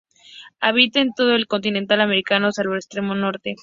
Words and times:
Habitan 0.59 1.03
en 1.09 1.13
todo 1.13 1.35
el 1.35 1.45
continente 1.45 1.93
americano, 1.93 2.51
salvo 2.51 2.71
el 2.73 2.79
extremo 2.79 3.13
norte. 3.13 3.55